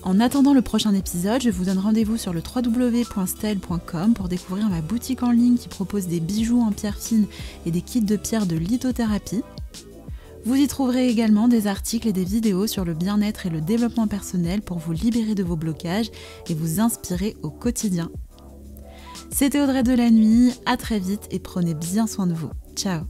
[0.04, 4.82] En attendant le prochain épisode, je vous donne rendez-vous sur le www.stel.com pour découvrir ma
[4.82, 7.26] boutique en ligne qui propose des bijoux en pierre fine
[7.66, 9.43] et des kits de pierre de lithothérapie.
[10.45, 14.08] Vous y trouverez également des articles et des vidéos sur le bien-être et le développement
[14.08, 16.12] personnel pour vous libérer de vos blocages
[16.49, 18.10] et vous inspirer au quotidien.
[19.32, 22.49] C'était Audrey de la nuit, à très vite et prenez bien soin de vous.
[22.76, 23.07] Ciao